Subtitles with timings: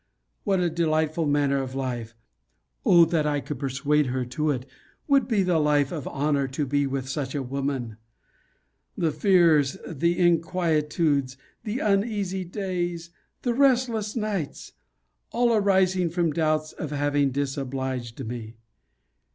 [0.45, 2.15] What a delightful manner of life
[2.83, 4.65] [O that I could persuade her to it!]
[5.07, 7.97] would the life of honour be with such a woman!
[8.97, 13.11] The fears, the inquietudes, the uneasy days,
[13.43, 14.71] the restless nights;
[15.29, 18.57] all arising from doubts of having disobliged me!